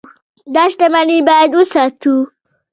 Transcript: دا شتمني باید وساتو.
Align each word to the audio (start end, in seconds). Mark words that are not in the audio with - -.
دا 0.53 0.63
شتمني 0.71 1.17
باید 1.27 1.51
وساتو. 1.55 2.15